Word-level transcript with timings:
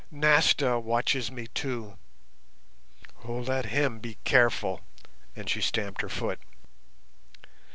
Nasta 0.09 0.79
watches 0.79 1.29
me 1.29 1.45
too. 1.45 1.95
Oh, 3.23 3.33
let 3.37 3.67
him 3.67 3.99
be 3.99 4.17
careful!" 4.23 4.81
and 5.35 5.47
she 5.47 5.61
stamped 5.61 6.01
her 6.01 6.09
foot. 6.09 6.39